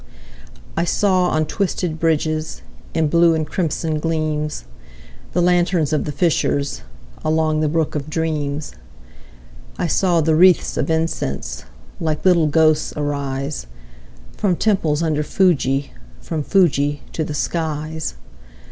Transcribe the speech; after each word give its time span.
I 0.75 0.83
saw, 0.83 1.27
on 1.27 1.45
twisted 1.45 1.99
bridges, 1.99 2.63
In 2.95 3.07
blue 3.07 3.35
and 3.35 3.45
crimson 3.45 3.99
gleams, 3.99 4.65
The 5.33 5.43
lanterns 5.43 5.93
of 5.93 6.05
the 6.05 6.11
fishers, 6.11 6.81
Along 7.23 7.59
the 7.59 7.69
brook 7.69 7.93
of 7.93 8.09
dreams. 8.09 8.71
I 9.77 9.85
saw 9.85 10.19
the 10.19 10.33
wreathes 10.33 10.75
of 10.75 10.89
incense 10.89 11.65
Like 11.99 12.25
little 12.25 12.47
ghosts 12.47 12.93
arise, 12.97 13.67
From 14.37 14.55
temples 14.55 15.03
under 15.03 15.21
Fuji, 15.21 15.93
From 16.19 16.41
Fuji 16.41 17.03
to 17.13 17.23
the 17.23 17.35
skies. 17.35 18.15